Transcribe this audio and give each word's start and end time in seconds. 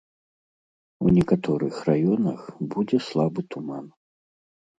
У 1.05 1.11
некаторых 1.17 1.75
раёнах 1.89 2.41
будзе 2.73 2.97
слабы 3.11 3.41
туман. 3.53 3.85